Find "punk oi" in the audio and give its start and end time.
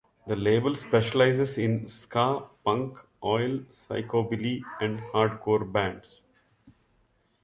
2.65-3.59